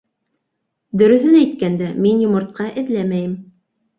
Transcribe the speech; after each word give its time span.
—Дөрөҫөн 1.01 1.35
әйткәндә, 1.41 1.91
мин 2.05 2.23
йомортҡа 2.25 2.69
эҙләмәйем! 2.83 3.37